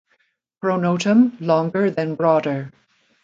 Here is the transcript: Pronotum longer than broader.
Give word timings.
Pronotum 0.63 1.39
longer 1.39 1.91
than 1.91 2.15
broader. 2.15 2.73